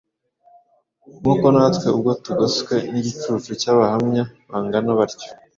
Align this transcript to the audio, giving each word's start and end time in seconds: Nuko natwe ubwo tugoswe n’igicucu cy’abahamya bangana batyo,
Nuko 1.21 1.45
natwe 1.55 1.85
ubwo 1.95 2.11
tugoswe 2.23 2.75
n’igicucu 2.91 3.51
cy’abahamya 3.61 4.23
bangana 4.51 4.91
batyo, 4.99 5.29